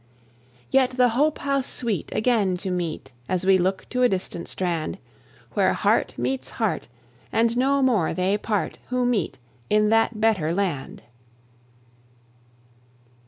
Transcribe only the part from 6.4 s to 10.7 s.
heart, and no more they part Who meet in that better